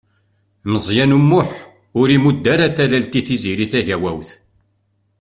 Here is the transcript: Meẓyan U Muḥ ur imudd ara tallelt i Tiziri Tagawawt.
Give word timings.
Meẓyan 0.71 1.15
U 1.17 1.19
Muḥ 1.29 1.49
ur 1.99 2.07
imudd 2.15 2.45
ara 2.53 2.75
tallelt 2.75 3.13
i 3.19 3.21
Tiziri 3.27 3.67
Tagawawt. 3.71 4.29